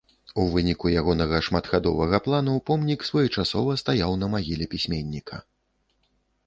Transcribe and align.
У 0.43 0.45
выніку 0.53 0.85
ягонага 1.01 1.41
шматхадовага 1.47 2.21
плану 2.29 2.57
помнік 2.71 3.07
своечасова 3.09 3.77
стаяў 3.83 4.11
на 4.25 4.33
магіле 4.37 4.65
пісьменніка. 4.75 5.35